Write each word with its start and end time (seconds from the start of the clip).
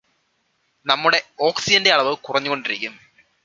നമ്മുടെ 0.85 1.19
ഓക്സിജന്റെ 1.39 1.91
അളവ് 1.91 2.13
കുറഞ്ഞുകൊണ്ടിരിക്കും 2.17 2.95